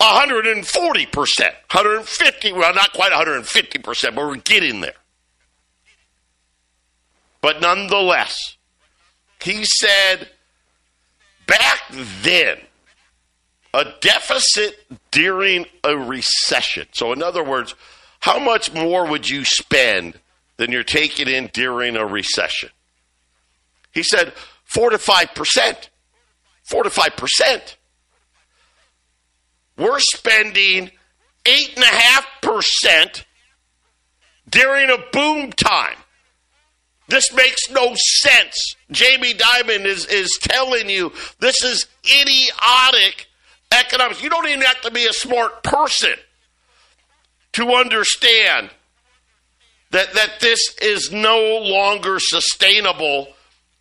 [0.00, 1.38] 140%,
[1.72, 4.92] 150, well, not quite 150%, but we're getting there.
[7.40, 8.55] But nonetheless,
[9.42, 10.28] he said
[11.46, 11.80] back
[12.22, 12.58] then,
[13.72, 16.86] a deficit during a recession.
[16.92, 17.74] So, in other words,
[18.20, 20.18] how much more would you spend
[20.56, 22.70] than you're taking in during a recession?
[23.92, 24.32] He said
[24.64, 25.88] 4 to 5%.
[26.64, 27.76] 4 to 5%.
[29.76, 30.90] We're spending
[31.44, 33.24] 8.5%
[34.48, 35.96] during a boom time.
[37.08, 38.74] This makes no sense.
[38.90, 43.26] Jamie Dimon is, is telling you this is idiotic
[43.72, 44.22] economics.
[44.22, 46.14] You don't even have to be a smart person
[47.52, 48.70] to understand
[49.90, 53.28] that, that this is no longer sustainable.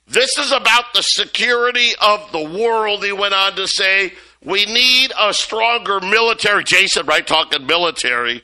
[0.08, 4.14] This is about the security of the world, he went on to say.
[4.44, 6.64] We need a stronger military.
[6.64, 8.44] Jason, right, talking military.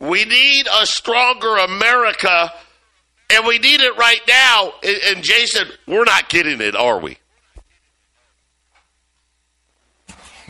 [0.00, 2.52] We need a stronger America
[3.30, 4.72] and we need it right now.
[4.82, 7.18] And Jason, we're not getting it, are we?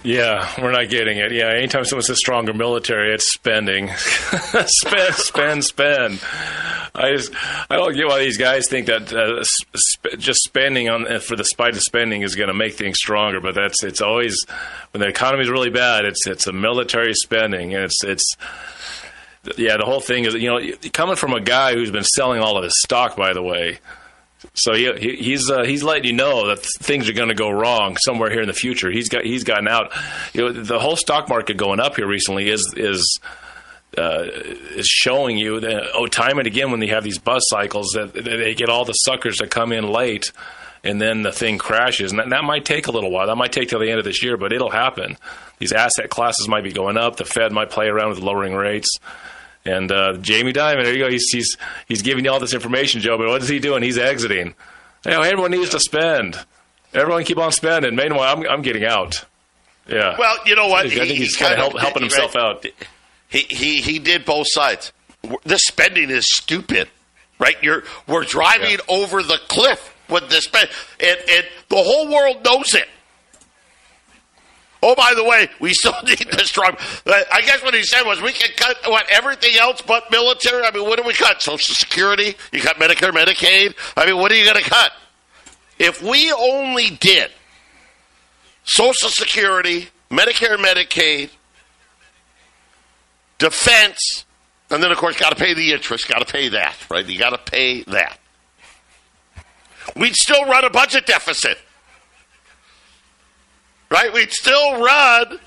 [0.05, 1.33] Yeah, we're not getting it.
[1.33, 3.89] Yeah, anytime someone says stronger military, it's spending.
[3.97, 6.21] spend, spend, spend.
[6.95, 7.33] I just,
[7.71, 9.43] I don't get why these guys think that uh,
[9.75, 12.99] sp- just spending on uh, for the spite of spending is going to make things
[12.99, 13.41] stronger.
[13.41, 14.45] But that's it's always
[14.93, 18.37] when the economy is really bad, it's it's a military spending, and it's it's
[19.57, 20.61] yeah, the whole thing is, you know,
[20.93, 23.79] coming from a guy who's been selling all of his stock, by the way.
[24.53, 27.51] So he, he he's uh, he's letting you know that things are going to go
[27.51, 28.91] wrong somewhere here in the future.
[28.91, 29.93] He's got he's gotten out.
[30.35, 33.21] You know, the whole stock market going up here recently is is
[33.97, 34.27] uh,
[34.77, 38.13] is showing you that oh, time and again when they have these bus cycles that,
[38.13, 40.31] that they get all the suckers that come in late
[40.85, 42.13] and then the thing crashes.
[42.13, 43.27] And that, that, might take a little while.
[43.27, 45.17] That might take till the end of this year, but it'll happen.
[45.59, 47.17] These asset classes might be going up.
[47.17, 48.99] The Fed might play around with lowering rates.
[49.66, 51.11] And uh, Jamie Dimon, there you go.
[51.11, 51.57] He's, he's
[51.88, 53.16] he's giving you all this information, Joe.
[53.16, 53.83] But what is he doing?
[53.83, 54.55] He's exiting.
[55.07, 56.38] You know, everyone needs to spend.
[56.92, 57.96] Everyone keep on spending.
[57.96, 59.24] Meanwhile, I'm I'm getting out.
[59.88, 60.16] Yeah.
[60.18, 60.87] Well, you know what?
[60.87, 62.44] I think he's kind of help, helping himself right.
[62.44, 62.66] out.
[63.29, 64.92] He he he did both sides.
[65.44, 66.88] This spending is stupid,
[67.38, 67.57] right?
[67.62, 68.94] You're we're driving yeah.
[68.96, 70.68] over the cliff with this spend,
[71.00, 72.88] and and the whole world knows it.
[74.87, 76.77] Oh, by the way, we still need the strong.
[77.07, 80.62] I guess what he said was we can cut what everything else but military.
[80.62, 81.40] I mean, what do we cut?
[81.40, 82.37] Social Security?
[82.53, 83.75] You cut Medicare, Medicaid?
[83.97, 84.92] I mean, what are you going to cut?
[85.79, 87.31] If we only did
[88.64, 91.31] Social Security, Medicare, Medicaid,
[93.38, 94.27] defense,
[94.70, 97.07] and then of course got to pay the interest, got to pay that, right?
[97.07, 98.18] You got to pay that.
[99.97, 101.57] We'd still run a budget deficit
[103.90, 104.12] right?
[104.12, 105.38] We'd still run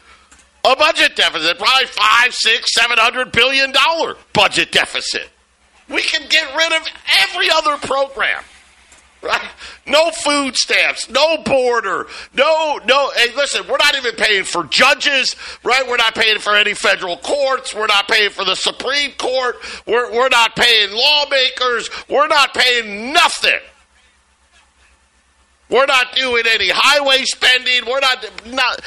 [0.66, 5.30] a budget deficit, probably five, six, seven hundred billion dollar budget deficit.
[5.90, 6.88] We can get rid of
[7.22, 8.44] every other program.
[9.24, 9.50] Right?
[9.88, 13.10] No food stamps, no border, no, no.
[13.16, 15.88] Hey, listen, we're not even paying for judges, right?
[15.88, 17.74] We're not paying for any federal courts.
[17.74, 19.56] We're not paying for the Supreme Court.
[19.88, 21.90] We're, we're not paying lawmakers.
[22.08, 23.60] We're not paying nothing.
[25.70, 27.86] We're not doing any highway spending.
[27.86, 28.82] We're not, not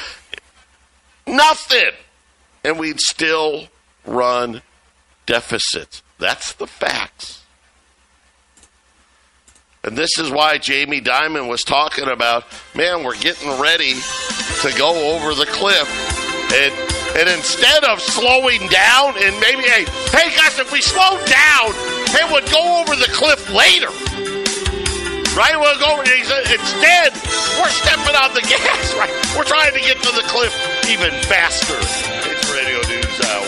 [1.27, 1.91] nothing.
[2.63, 3.67] And we'd still
[4.05, 4.61] run
[5.25, 6.01] deficits.
[6.17, 7.43] That's the facts.
[9.83, 13.93] And this is why Jamie Dimon was talking about, man, we're getting ready
[14.61, 15.89] to go over the cliff.
[16.53, 16.73] And
[17.17, 21.73] and instead of slowing down and maybe hey, hey guys, if we slow down,
[22.11, 23.87] Hey, we'll go over the cliff later.
[25.35, 25.57] Right?
[25.57, 27.13] We'll over Instead,
[27.57, 29.09] we're stepping on the gas, right?
[29.37, 30.53] We're trying to get to the cliff
[30.89, 31.75] even faster.
[31.79, 33.47] It's Radio News Hour.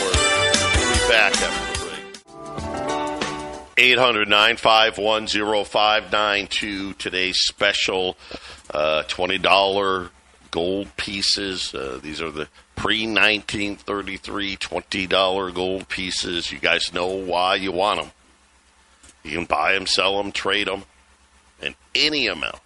[0.77, 3.73] We'll be back after the break.
[3.77, 6.93] 800 951 0592.
[6.93, 8.15] Today's special
[8.73, 10.09] uh, $20
[10.51, 11.75] gold pieces.
[11.75, 16.49] Uh, these are the pre 1933 $20 gold pieces.
[16.49, 18.11] You guys know why you want them.
[19.23, 20.83] You can buy them, sell them, trade them,
[21.63, 22.59] in any amount.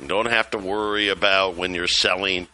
[0.00, 2.48] You don't have to worry about when you're selling,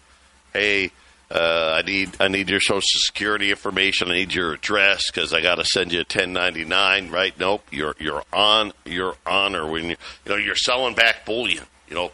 [0.52, 0.90] hey,
[1.30, 4.10] uh, I need I need your social security information.
[4.10, 7.10] I need your address because I got to send you a 1099.
[7.10, 7.38] Right?
[7.38, 7.66] Nope.
[7.70, 11.64] You're you're on your honor when you you know you're selling back bullion.
[11.88, 12.12] You know,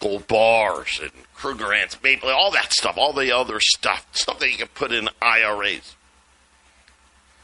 [0.00, 4.50] gold bars and Kruger Krugerrands, Maple, all that stuff, all the other stuff, stuff that
[4.50, 5.94] you can put in IRAs.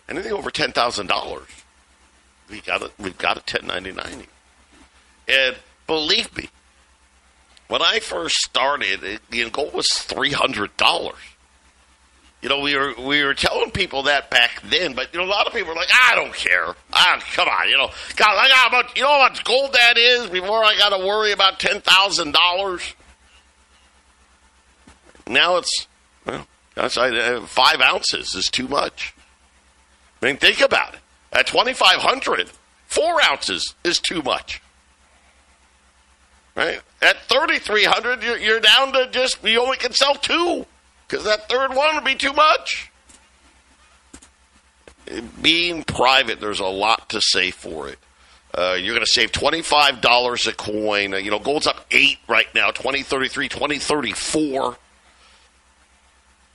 [0.08, 1.48] Anything over ten thousand dollars,
[2.50, 2.92] we got it.
[2.98, 4.26] We've got a 1099.
[5.28, 6.48] And believe me,
[7.68, 11.18] when I first started, it, you know, gold was three hundred dollars.
[12.40, 15.28] You know, we were we were telling people that back then, but you know, a
[15.28, 16.74] lot of people are like, I don't care.
[16.92, 19.98] Ah, come on, you know, God, I got much, you know how much gold that
[19.98, 22.94] is before I got to worry about ten thousand dollars.
[25.26, 25.88] Now it's
[26.24, 29.14] well, that's uh, five ounces is too much.
[30.22, 31.00] I mean, think about it.
[31.32, 32.50] At twenty five hundred,
[32.86, 34.62] four ounces is too much.
[36.58, 36.82] Right?
[37.00, 40.66] At 3,300, you're, you're down to just, you only can sell two
[41.06, 42.90] because that third one would be too much.
[45.40, 48.00] Being private, there's a lot to say for it.
[48.52, 51.14] Uh, you're going to save $25 a coin.
[51.14, 54.76] Uh, you know, gold's up 8 right now, 2033, 2034.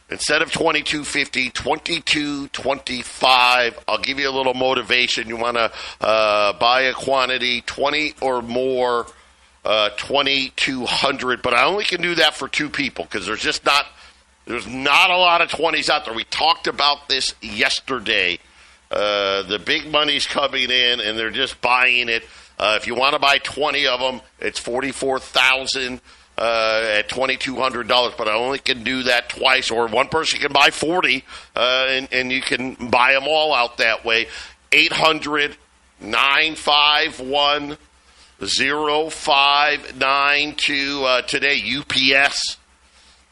[0.09, 3.79] Instead of 2250, 2225.
[3.87, 5.29] I'll give you a little motivation.
[5.29, 9.07] You want to uh, buy a quantity, 20 or more
[9.65, 13.85] uh, 2200 but i only can do that for two people because there's just not
[14.45, 16.13] there's not a lot of 20s out there.
[16.13, 18.39] We talked about this yesterday.
[18.91, 22.23] Uh, the big money's coming in and they're just buying it.
[22.59, 26.01] Uh, if you want to buy 20 of them it's 44000
[26.37, 30.71] uh, at $2,200, but I only can do that twice, or one person can buy
[30.71, 31.23] 40,
[31.55, 34.27] uh, and, and you can buy them all out that way.
[34.71, 35.55] 800
[36.01, 37.77] 951
[38.47, 42.57] 0592 uh, today, UPS.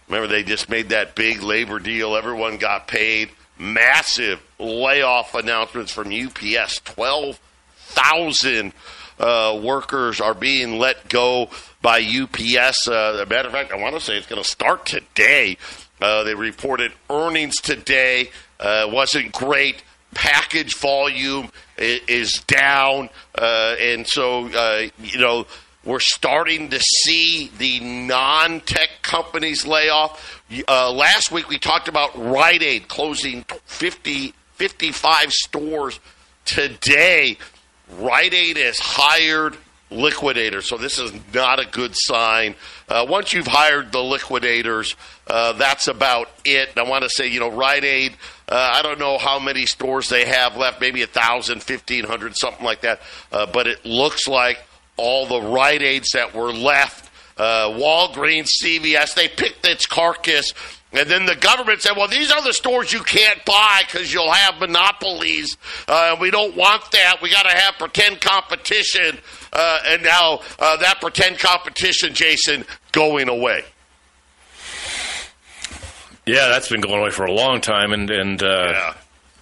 [0.08, 2.16] Remember, they just made that big labor deal.
[2.16, 3.30] Everyone got paid.
[3.58, 6.80] Massive layoff announcements from UPS.
[6.80, 8.74] 12,000
[9.20, 11.50] uh, workers are being let go
[11.82, 12.88] by UPS.
[12.88, 15.58] Uh, matter of fact, I want to say it's going to start today.
[16.02, 18.32] Uh, they reported earnings today.
[18.60, 19.84] Uh, wasn't great.
[20.14, 25.46] Package volume is down, uh, and so uh, you know
[25.84, 30.44] we're starting to see the non-tech companies lay off.
[30.68, 36.00] Uh, last week we talked about Rite Aid closing 50, 55 stores.
[36.46, 37.38] Today,
[37.98, 39.58] Rite Aid has hired
[39.92, 42.56] liquidators, so this is not a good sign.
[42.88, 44.96] Uh, once you've hired the liquidators,
[45.28, 46.70] uh, that's about it.
[46.78, 48.18] I want to say, you know, Rite Aid
[48.52, 52.36] uh, I don't know how many stores they have left, maybe a thousand, fifteen hundred,
[52.36, 53.02] something like that.
[53.32, 54.62] Uh, but it looks like
[54.98, 60.52] all the Rite Aids that were left, uh, Walgreens, CVS, they picked its carcass.
[60.94, 64.32] And then the government said, well, these are the stores you can't buy because you'll
[64.32, 65.56] have monopolies.
[65.88, 67.18] Uh, we don't want that.
[67.22, 69.20] We got to have pretend competition.
[69.54, 73.64] Uh, and now uh, that pretend competition, Jason, going away.
[76.26, 78.94] Yeah, that's been going away for a long time, and and uh, yeah.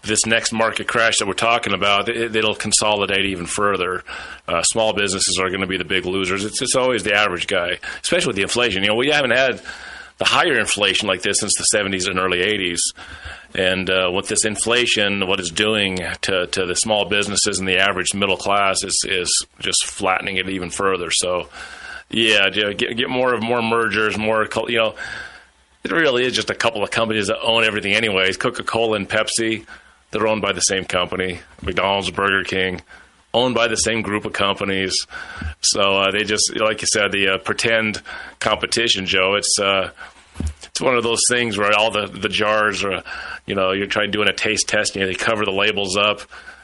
[0.04, 4.04] this next market crash that we're talking about, it, will consolidate even further.
[4.48, 6.46] Uh, small businesses are going to be the big losers.
[6.46, 8.84] It's it's always the average guy, especially with the inflation.
[8.84, 9.62] You know, we haven't had
[10.20, 12.80] the higher inflation like this since the 70s and early 80s.
[13.56, 17.80] And uh, with this inflation, what it's doing to, to the small businesses and the
[17.80, 21.10] average middle class is, is just flattening it even further.
[21.10, 21.50] So,
[22.10, 24.96] yeah, get, get more of more mergers, more you know
[25.84, 28.38] it really is just a couple of companies that own everything, anyways.
[28.38, 29.66] Coca Cola and Pepsi,
[30.12, 31.40] they're owned by the same company.
[31.62, 32.82] McDonald's, Burger King,
[33.34, 34.96] owned by the same group of companies.
[35.62, 38.02] So uh, they just, like you said, the uh, pretend
[38.40, 39.36] competition, Joe.
[39.36, 39.92] It's uh,
[40.64, 43.04] it's one of those things where all the the jars are,
[43.46, 45.98] you know, you're trying doing a taste test and you know, they cover the labels
[45.98, 46.22] up.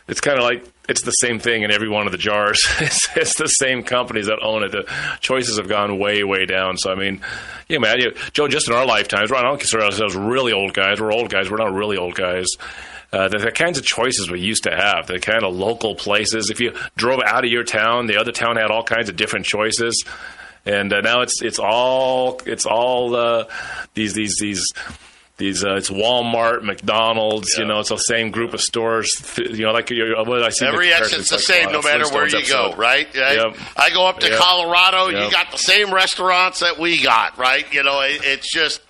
[0.07, 2.63] It's kind of like it's the same thing in every one of the jars.
[2.79, 4.71] it's, it's, the same companies that own it.
[4.71, 4.87] The
[5.19, 6.77] choices have gone way, way down.
[6.77, 7.21] So I mean,
[7.67, 9.43] yeah, man, you, Joe, just in our lifetimes, right?
[9.43, 11.01] I don't consider ourselves really old guys.
[11.01, 11.49] We're old guys.
[11.49, 12.47] We're not really old guys.
[13.15, 16.49] Uh, the, the, kinds of choices we used to have, the kind of local places.
[16.49, 19.45] If you drove out of your town, the other town had all kinds of different
[19.45, 20.03] choices,
[20.65, 23.45] and uh, now it's it's all it's all uh,
[23.93, 24.73] these these these
[25.37, 27.53] these uh, it's Walmart, McDonald's.
[27.53, 27.61] Yeah.
[27.61, 29.33] You know, it's the same group of stores.
[29.37, 30.65] You know, like you, what I see.
[30.65, 32.71] Every exit's the like, same, no matter where you episode.
[32.71, 33.07] go, right?
[33.15, 33.55] Yep.
[33.77, 34.39] I go up to yep.
[34.39, 35.07] Colorado.
[35.07, 35.23] Yep.
[35.23, 37.65] You got the same restaurants that we got, right?
[37.73, 38.81] You know, it, it's just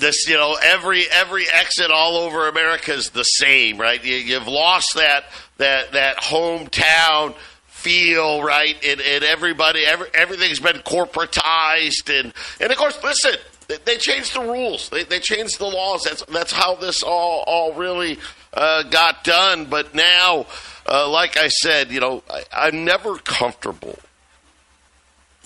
[0.00, 0.28] this.
[0.28, 4.02] You know, every every exit all over America is the same, right?
[4.04, 5.24] You, you've lost that
[5.58, 7.34] that that hometown
[7.66, 8.76] feel, right?
[8.84, 13.36] And, and everybody, every, everything's been corporatized, and and of course, listen
[13.70, 14.88] they, they changed the rules.
[14.88, 16.02] They, they, changed the laws.
[16.02, 18.18] That's that's how this all all really
[18.52, 19.66] uh, got done.
[19.66, 20.46] But now,
[20.86, 23.98] uh, like I said, you know, I, I'm never comfortable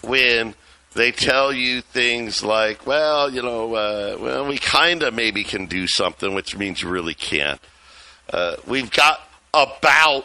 [0.03, 0.55] when
[0.95, 5.67] they tell you things like, well, you know, uh, well, we kind of maybe can
[5.67, 7.61] do something, which means you really can't.
[8.33, 9.21] Uh, we've got
[9.53, 10.25] about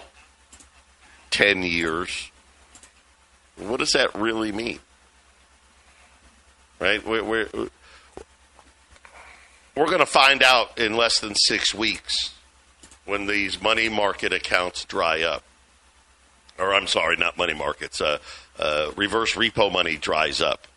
[1.32, 2.32] 10 years.
[3.58, 4.80] What does that really mean?
[6.80, 7.06] Right?
[7.06, 7.50] We're, we're,
[9.76, 12.34] we're going to find out in less than six weeks
[13.06, 15.44] when these money market accounts dry up.
[16.58, 18.20] Or, I'm sorry, not money markets, uh,
[18.60, 20.68] uh, reverse repo money dries up.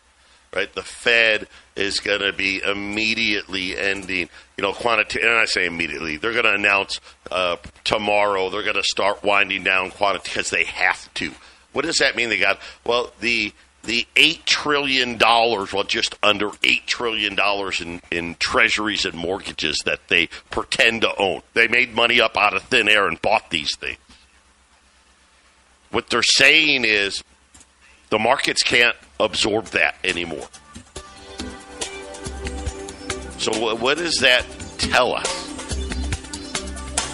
[0.55, 0.71] Right?
[0.73, 6.17] The Fed is going to be immediately ending, you know, quantitative, and I say immediately,
[6.17, 10.65] they're going to announce uh, tomorrow they're going to start winding down quantitative because they
[10.65, 11.31] have to.
[11.71, 12.29] What does that mean?
[12.29, 13.51] They got, well, the
[13.83, 17.37] the $8 trillion, well, just under $8 trillion
[17.81, 21.41] in, in treasuries and mortgages that they pretend to own.
[21.53, 23.97] They made money up out of thin air and bought these things.
[25.91, 27.23] What they're saying is
[28.13, 30.47] the markets can't absorb that anymore.
[33.39, 34.45] So, what does that
[34.77, 35.25] tell us?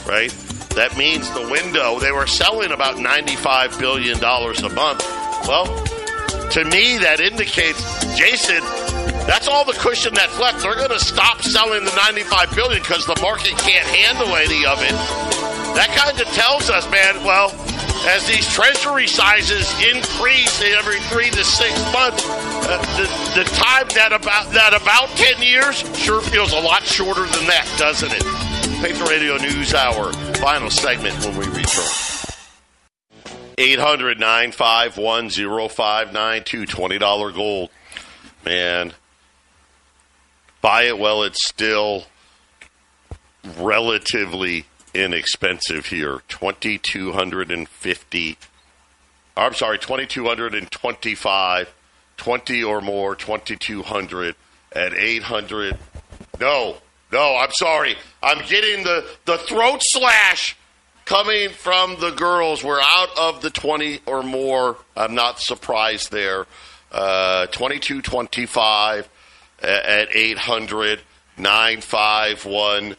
[0.05, 0.29] Right?
[0.75, 4.99] That means the window, they were selling about $95 billion a month.
[5.47, 5.67] Well,
[6.51, 7.79] to me, that indicates,
[8.17, 8.59] Jason,
[9.23, 10.61] that's all the cushion that's left.
[10.61, 14.81] They're going to stop selling the 95 billion because the market can't handle any of
[14.81, 14.91] it.
[15.79, 17.23] That kind of tells us, man.
[17.23, 17.55] Well,
[18.07, 24.13] as these treasury sizes increase every three to six months, uh, the, the time that
[24.13, 28.23] about that about 10 years sure feels a lot shorter than that, doesn't it?
[28.81, 32.09] Patriot Radio News Hour, final segment when we return.
[33.57, 35.29] 800 951
[35.69, 37.69] 0592, $20 gold.
[38.45, 38.93] Man,
[40.61, 42.05] buy it while it's still
[43.57, 46.21] relatively inexpensive here.
[46.27, 48.37] 2250
[49.39, 51.73] I'm sorry, 2225
[52.17, 54.35] 20 or more, 2200
[54.73, 55.77] at 800.
[56.41, 56.75] No,
[57.13, 57.95] no, I'm sorry.
[58.21, 60.57] I'm getting the, the throat slash
[61.05, 62.65] coming from the girls.
[62.65, 64.75] We're out of the 20 or more.
[64.97, 66.45] I'm not surprised there.
[66.91, 69.07] Uh, 22 25
[69.61, 70.99] at 800
[71.37, 72.97] 951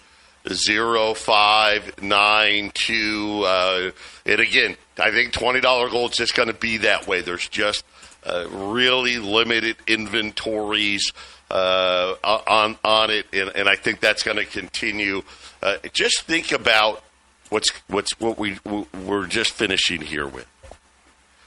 [0.48, 3.44] 0592.
[3.46, 3.90] Uh,
[4.26, 7.20] and again, I think $20 gold is just going to be that way.
[7.20, 7.84] There's just
[8.24, 11.12] uh, really limited inventories
[11.50, 15.22] uh, on on it, and, and I think that's going to continue.
[15.62, 17.02] Uh, just think about
[17.48, 18.58] what's what's what we
[19.04, 20.46] we're just finishing here with.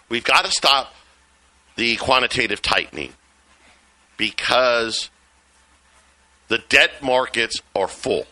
[0.10, 0.94] We've got to stop
[1.76, 3.14] the quantitative tightening
[4.18, 5.10] because
[6.50, 8.26] the debt markets are full.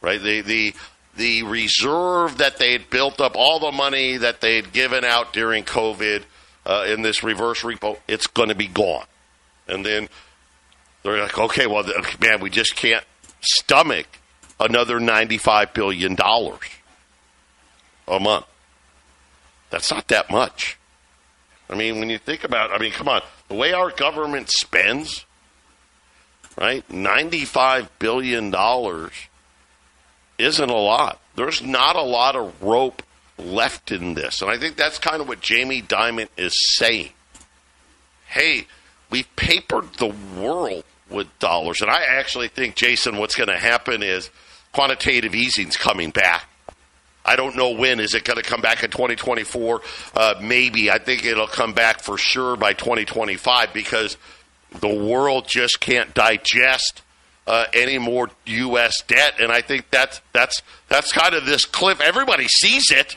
[0.00, 0.20] Right?
[0.20, 0.74] The the
[1.16, 5.32] the reserve that they had built up, all the money that they had given out
[5.32, 6.22] during COVID
[6.64, 9.04] uh, in this reverse repo, it's going to be gone.
[9.66, 10.08] And then
[11.02, 11.84] they're like, okay, well,
[12.20, 13.04] man, we just can't
[13.40, 14.06] stomach
[14.60, 16.16] another $95 billion
[18.06, 18.46] a month.
[19.70, 20.78] That's not that much.
[21.68, 25.26] I mean, when you think about, I mean, come on, the way our government spends,
[26.58, 26.88] right?
[26.90, 29.12] Ninety-five billion dollars
[30.38, 31.20] isn't a lot.
[31.34, 33.02] There's not a lot of rope
[33.38, 37.10] left in this, and I think that's kind of what Jamie Dimon is saying.
[38.26, 38.66] Hey,
[39.10, 44.02] we've papered the world with dollars, and I actually think, Jason, what's going to happen
[44.02, 44.30] is
[44.72, 46.48] quantitative easing's coming back
[47.28, 48.00] I don't know when.
[48.00, 49.82] Is it going to come back in 2024?
[50.14, 50.90] Uh, maybe.
[50.90, 54.16] I think it'll come back for sure by 2025 because
[54.80, 57.02] the world just can't digest
[57.48, 59.02] uh, any more U.S.
[59.06, 62.00] debt, and I think that's that's that's kind of this cliff.
[62.00, 63.16] Everybody sees it.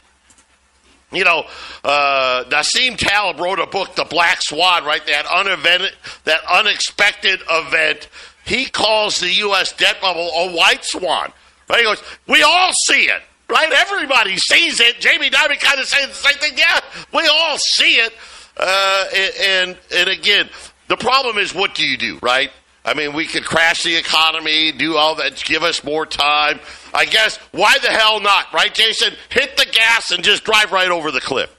[1.12, 1.44] You know,
[1.84, 5.06] uh, Nassim Taleb wrote a book, The Black Swan, right?
[5.06, 8.08] That unevent, that unexpected event.
[8.46, 9.74] He calls the U.S.
[9.74, 11.34] debt bubble a white swan
[11.70, 11.80] Right?
[11.80, 13.72] He goes, we all see it, right?
[13.72, 15.00] Everybody sees it.
[15.00, 16.58] Jamie Dimon kind of saying the same thing.
[16.58, 16.80] Yeah,
[17.14, 18.14] we all see it.
[18.58, 19.06] Uh,
[19.42, 20.50] and and again,
[20.88, 22.52] the problem is, what do you do, right?
[22.84, 26.60] I mean, we could crash the economy, do all that, give us more time.
[26.94, 29.14] I guess why the hell not, right, Jason?
[29.30, 31.56] Hit the gas and just drive right over the cliff.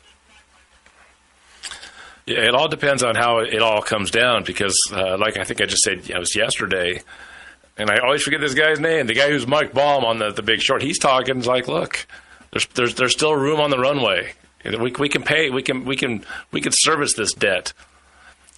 [2.27, 5.61] Yeah, it all depends on how it all comes down because, uh, like I think
[5.61, 7.03] I just said, it was yesterday,
[7.77, 9.07] and I always forget this guy's name.
[9.07, 10.83] The guy who's Mike Baum on the, the Big Short.
[10.83, 11.37] He's talking.
[11.37, 12.07] He's like, look,
[12.53, 14.35] there's there's there's still room on the runway.
[14.64, 15.51] We we can pay.
[15.51, 17.73] We can we can we can service this debt,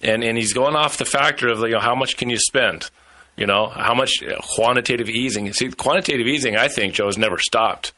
[0.01, 2.89] and and he's going off the factor of you know how much can you spend.
[3.37, 5.51] You know how much uh, quantitative easing.
[5.53, 7.91] See, quantitative easing, I think, Joe has never stopped.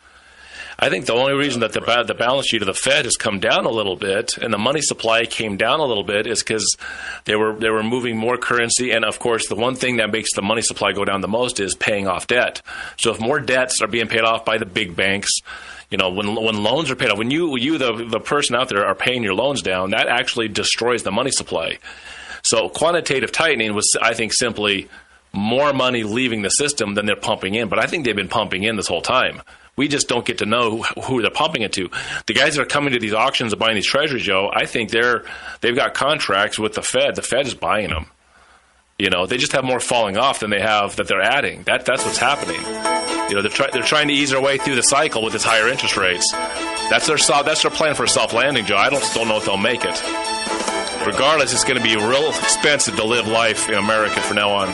[0.79, 3.39] I think the only reason that the the balance sheet of the Fed has come
[3.39, 6.77] down a little bit and the money supply came down a little bit is because
[7.25, 10.33] they were they were moving more currency, and of course, the one thing that makes
[10.35, 12.61] the money supply go down the most is paying off debt.
[12.97, 15.31] So if more debts are being paid off by the big banks,
[15.89, 18.69] you know, when when loans are paid off, when you you the the person out
[18.69, 21.79] there are paying your loans down, that actually destroys the money supply.
[22.43, 24.89] So quantitative tightening was, I think, simply
[25.33, 27.69] more money leaving the system than they're pumping in.
[27.69, 29.41] But I think they've been pumping in this whole time.
[29.75, 31.89] We just don't get to know who they're pumping it to.
[32.25, 34.89] The guys that are coming to these auctions and buying these treasuries, Joe, I think
[34.89, 35.23] they're
[35.61, 37.15] they've got contracts with the Fed.
[37.15, 38.07] The Fed is buying them.
[38.97, 41.63] You know, they just have more falling off than they have that they're adding.
[41.63, 42.96] That that's what's happening.
[43.30, 45.43] You know, they're, try, they're trying to ease their way through the cycle with its
[45.43, 46.32] higher interest rates.
[46.89, 48.78] That's their that's their plan for a soft landing, Joe.
[48.78, 50.01] I don't still know if they'll make it.
[51.05, 54.73] Regardless, it's going to be real expensive to live life in America from now on.